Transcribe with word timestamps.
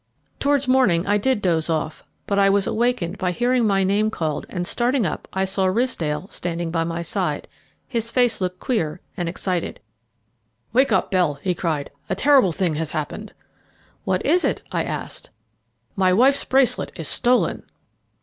Towards 0.39 0.67
morning 0.67 1.05
I 1.05 1.19
did 1.19 1.43
doze 1.43 1.69
off, 1.69 2.03
but 2.25 2.39
I 2.39 2.49
was 2.49 2.65
awakened 2.65 3.19
by 3.19 3.29
hearing 3.29 3.67
my 3.67 3.83
name 3.83 4.09
called, 4.09 4.47
and, 4.49 4.65
starting 4.65 5.05
up, 5.05 5.27
I 5.31 5.45
saw 5.45 5.67
Ridsdale 5.67 6.27
standing 6.29 6.71
by 6.71 6.83
my 6.83 7.03
side. 7.03 7.47
His 7.87 8.09
face 8.09 8.41
looked 8.41 8.59
queer 8.59 8.99
and 9.15 9.29
excited. 9.29 9.79
"Wake 10.73 10.91
up, 10.91 11.11
Bell," 11.11 11.35
he 11.35 11.53
cried; 11.53 11.91
"a 12.09 12.15
terrible 12.15 12.51
thing 12.51 12.73
has 12.73 12.93
happened." 12.93 13.33
"What 14.03 14.25
is 14.25 14.43
it?" 14.43 14.63
I 14.71 14.83
asked. 14.85 15.29
"My 15.95 16.11
wife's 16.11 16.45
bracelet 16.45 16.91
is 16.95 17.07
stolen." 17.07 17.61